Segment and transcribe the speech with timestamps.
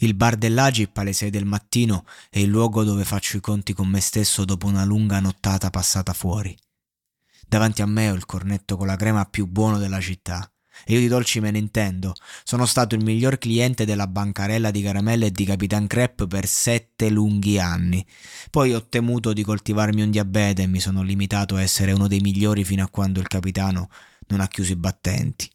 [0.00, 3.88] Il bar dell'Agip alle 6 del mattino è il luogo dove faccio i conti con
[3.88, 6.56] me stesso dopo una lunga nottata passata fuori.
[7.48, 10.48] Davanti a me ho il cornetto con la crema più buono della città.
[10.84, 12.14] E io di dolci me ne intendo.
[12.44, 17.10] Sono stato il miglior cliente della bancarella di caramelle e di Capitan Crepe per sette
[17.10, 18.06] lunghi anni.
[18.50, 22.20] Poi ho temuto di coltivarmi un diabete e mi sono limitato a essere uno dei
[22.20, 23.88] migliori fino a quando il capitano
[24.28, 25.50] non ha chiuso i battenti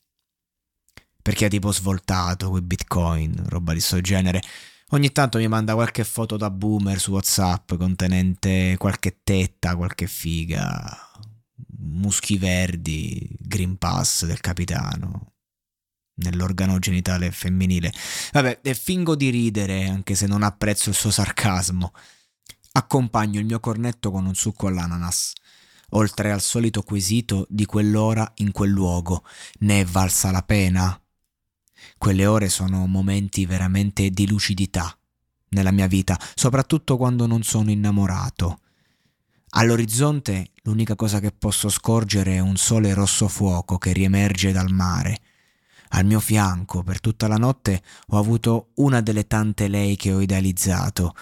[1.24, 4.42] perché è tipo svoltato quei bitcoin, roba di questo genere.
[4.90, 10.96] Ogni tanto mi manda qualche foto da boomer su WhatsApp contenente qualche tetta, qualche figa,
[11.80, 15.34] muschi verdi, Green Pass del capitano
[16.16, 17.92] nell'organo genitale femminile.
[18.34, 21.94] Vabbè, e fingo di ridere anche se non apprezzo il suo sarcasmo.
[22.74, 25.34] Accompagno il mio cornetto con un succo all'ananas.
[25.92, 29.24] Oltre al solito quesito di quell'ora in quel luogo,
[29.60, 31.03] ne è valsa la pena?
[31.98, 34.96] Quelle ore sono momenti veramente di lucidità
[35.50, 38.60] nella mia vita, soprattutto quando non sono innamorato.
[39.56, 45.22] All'orizzonte l'unica cosa che posso scorgere è un sole rosso fuoco che riemerge dal mare.
[45.90, 50.22] Al mio fianco, per tutta la notte, ho avuto una delle tante lei che ho
[50.22, 51.14] idealizzato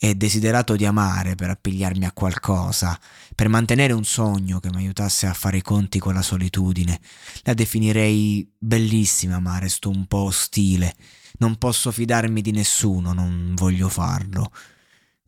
[0.00, 2.98] e desiderato di amare per appigliarmi a qualcosa,
[3.34, 7.00] per mantenere un sogno che mi aiutasse a fare i conti con la solitudine.
[7.42, 10.94] La definirei bellissima, ma resto un po' ostile.
[11.38, 14.52] Non posso fidarmi di nessuno, non voglio farlo.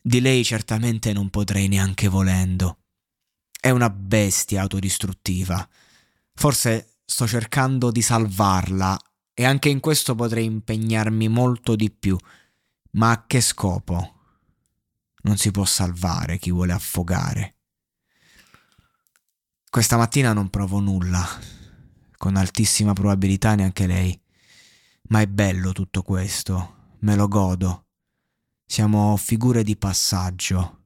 [0.01, 2.79] Di lei certamente non potrei neanche volendo.
[3.61, 5.69] È una bestia autodistruttiva.
[6.33, 8.97] Forse sto cercando di salvarla
[9.35, 12.17] e anche in questo potrei impegnarmi molto di più.
[12.93, 14.20] Ma a che scopo?
[15.23, 17.57] Non si può salvare chi vuole affogare.
[19.69, 21.25] Questa mattina non provo nulla,
[22.17, 24.21] con altissima probabilità neanche lei.
[25.11, 27.87] Ma è bello tutto questo, me lo godo.
[28.67, 30.85] Siamo figure di passaggio.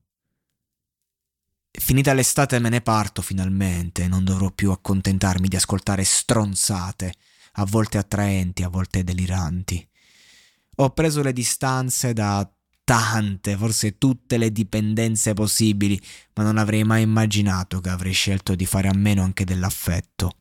[1.71, 7.15] Finita l'estate me ne parto finalmente, non dovrò più accontentarmi di ascoltare stronzate,
[7.53, 9.87] a volte attraenti, a volte deliranti.
[10.77, 12.49] Ho preso le distanze da
[12.84, 16.00] tante, forse tutte le dipendenze possibili,
[16.34, 20.37] ma non avrei mai immaginato che avrei scelto di fare a meno anche dell'affetto.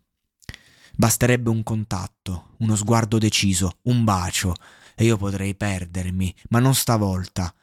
[0.96, 4.54] Basterebbe un contatto, uno sguardo deciso, un bacio,
[4.96, 7.54] e io potrei perdermi, ma non stavolta,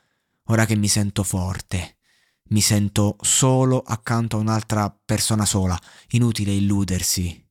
[0.47, 1.99] ora che mi sento forte.
[2.51, 5.79] Mi sento solo accanto a un'altra persona sola,
[6.11, 7.47] inutile illudersi.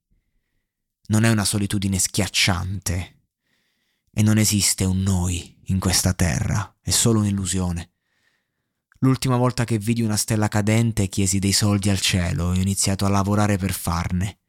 [1.07, 3.18] Non è una solitudine schiacciante.
[4.11, 7.91] E non esiste un noi in questa terra, è solo un'illusione.
[8.99, 13.05] L'ultima volta che vidi una stella cadente chiesi dei soldi al cielo e ho iniziato
[13.05, 14.39] a lavorare per farne.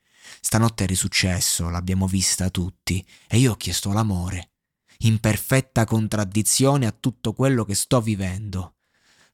[0.41, 4.53] Stanotte è risuccesso, l'abbiamo vista tutti, e io ho chiesto l'amore,
[4.99, 8.77] in perfetta contraddizione a tutto quello che sto vivendo.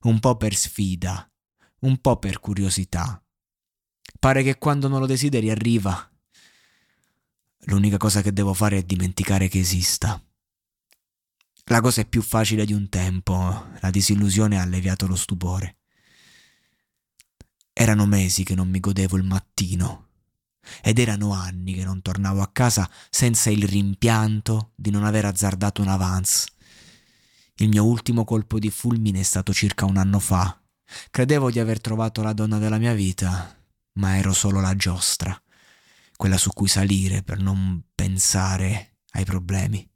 [0.02, 1.31] Un po' per sfida,
[1.81, 3.20] un po' per curiosità.
[4.19, 6.11] Pare che quando non lo desideri arriva.
[7.69, 10.23] L'unica cosa che devo fare è dimenticare che esista.
[11.65, 15.79] La cosa è più facile di un tempo, la disillusione ha alleviato lo stupore.
[17.73, 20.05] Erano mesi che non mi godevo il mattino
[20.81, 25.83] ed erano anni che non tornavo a casa senza il rimpianto di non aver azzardato
[25.83, 26.47] un avance.
[27.57, 30.61] Il mio ultimo colpo di fulmine è stato circa un anno fa.
[31.11, 33.61] Credevo di aver trovato la donna della mia vita,
[33.95, 35.37] ma ero solo la giostra,
[36.17, 39.89] quella su cui salire per non pensare ai problemi.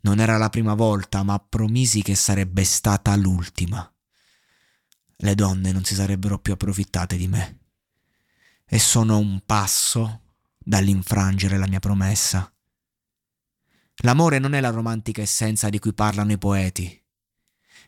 [0.00, 3.90] Non era la prima volta, ma promisi che sarebbe stata l'ultima.
[5.16, 7.60] Le donne non si sarebbero più approfittate di me.
[8.64, 10.22] E sono un passo
[10.58, 12.52] dall'infrangere la mia promessa.
[14.00, 17.02] L'amore non è la romantica essenza di cui parlano i poeti.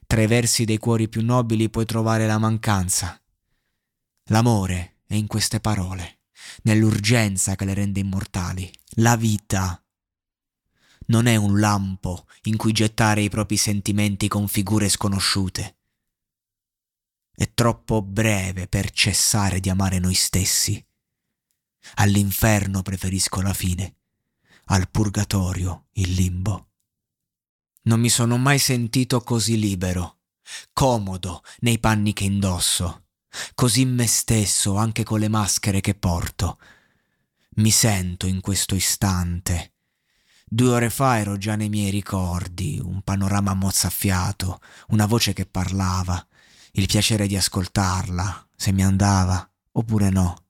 [0.07, 3.21] Tra i versi dei cuori più nobili puoi trovare la mancanza.
[4.31, 6.18] L'amore è in queste parole,
[6.63, 8.71] nell'urgenza che le rende immortali.
[8.97, 9.83] La vita
[11.07, 15.77] non è un lampo in cui gettare i propri sentimenti con figure sconosciute.
[17.35, 20.85] È troppo breve per cessare di amare noi stessi.
[21.95, 23.97] All'inferno preferisco la fine,
[24.67, 26.71] al purgatorio il limbo.
[27.83, 30.19] Non mi sono mai sentito così libero,
[30.73, 33.08] comodo nei panni che indosso,
[33.55, 36.59] così me stesso anche con le maschere che porto.
[37.57, 39.73] Mi sento in questo istante.
[40.45, 46.27] Due ore fa ero già nei miei ricordi, un panorama mozzafiato, una voce che parlava,
[46.73, 50.45] il piacere di ascoltarla, se mi andava oppure no.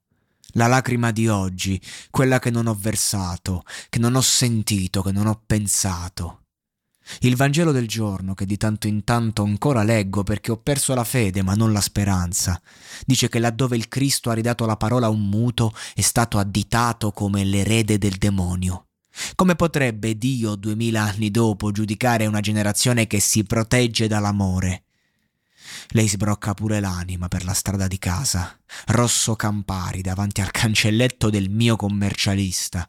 [0.53, 1.81] La lacrima di oggi,
[2.11, 6.45] quella che non ho versato, che non ho sentito, che non ho pensato.
[7.20, 11.05] Il Vangelo del giorno, che di tanto in tanto ancora leggo perché ho perso la
[11.05, 12.60] fede ma non la speranza,
[13.06, 17.10] dice che laddove il Cristo ha ridato la parola a un muto è stato additato
[17.12, 18.87] come l'erede del demonio.
[19.34, 24.84] Come potrebbe Dio duemila anni dopo giudicare una generazione che si protegge dall'amore?
[25.88, 28.56] Lei sbrocca pure l'anima per la strada di casa,
[28.87, 32.88] rosso Campari davanti al cancelletto del mio commercialista.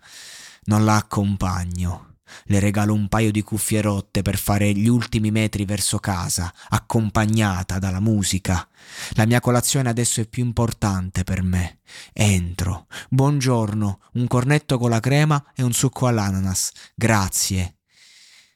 [0.66, 2.09] Non la accompagno.
[2.46, 7.80] Le regalo un paio di cuffie rotte per fare gli ultimi metri verso casa, accompagnata
[7.80, 8.68] dalla musica.
[9.12, 11.80] La mia colazione adesso è più importante per me.
[12.14, 12.88] Entro.
[13.10, 16.72] Buongiorno, un cornetto con la crema e un succo all'ananas.
[16.96, 17.78] Grazie.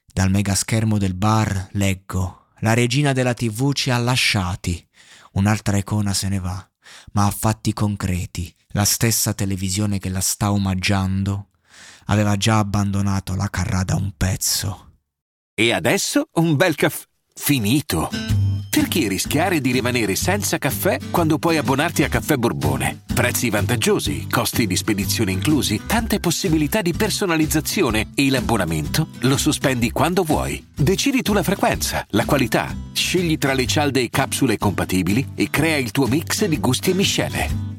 [0.06, 4.88] Dal megaschermo del bar leggo la regina della tv ci ha lasciati.
[5.32, 6.66] Un'altra icona se ne va,
[7.12, 8.54] ma a fatti concreti.
[8.68, 11.48] La stessa televisione che la sta omaggiando
[12.06, 14.92] aveva già abbandonato la carrada un pezzo.
[15.54, 18.10] E adesso un bel caffè finito.
[18.70, 23.02] Perché rischiare di rimanere senza caffè quando puoi abbonarti a Caffè Borbone?
[23.14, 30.24] Prezzi vantaggiosi, costi di spedizione inclusi, tante possibilità di personalizzazione e l'abbonamento lo sospendi quando
[30.24, 30.72] vuoi.
[30.74, 35.76] Decidi tu la frequenza, la qualità, scegli tra le cialde e capsule compatibili e crea
[35.76, 37.63] il tuo mix di gusti e miscele.